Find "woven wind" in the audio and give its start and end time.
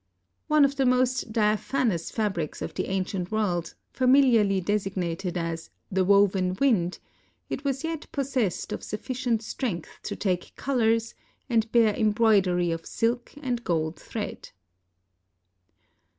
6.03-6.97